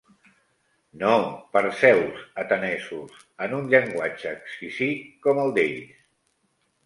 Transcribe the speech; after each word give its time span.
No, 1.01 1.11
per 1.57 1.61
Zeus, 1.81 2.23
atenesos, 2.43 3.19
en 3.47 3.53
un 3.57 3.69
llenguatge 3.73 4.31
exquisit 4.37 5.03
com 5.27 5.43
el 5.45 5.55
d'ells. 5.59 6.01